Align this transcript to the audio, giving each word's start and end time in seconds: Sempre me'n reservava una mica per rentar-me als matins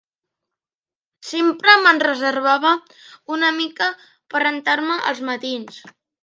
Sempre 1.31 1.75
me'n 1.83 2.01
reservava 2.03 2.71
una 3.37 3.53
mica 3.59 3.91
per 4.35 4.43
rentar-me 4.47 4.97
als 5.13 5.23
matins 5.31 5.79